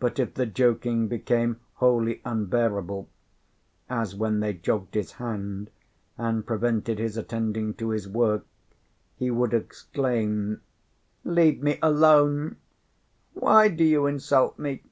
[0.00, 3.08] But if the joking became wholly unbearable,
[3.88, 5.70] as when they jogged his hand
[6.18, 8.44] and prevented his attending to his work,
[9.14, 10.62] he would exclaim,
[11.22, 12.56] "Leave me alone!
[13.34, 14.82] Why do you insult me?"